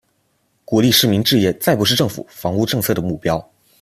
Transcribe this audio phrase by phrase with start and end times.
[0.65, 3.39] 鼓励市民置业再不是政府房屋政策的目标。